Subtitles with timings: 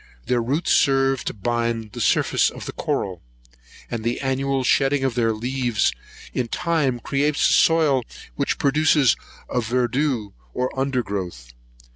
[0.25, 3.21] Their roots serve to bind the surface of the coral;
[3.91, 5.93] and the annual shedding of their leaves,
[6.33, 8.01] in time creates a soil
[8.33, 9.15] which produces
[9.47, 11.49] a verdure or undergrowth.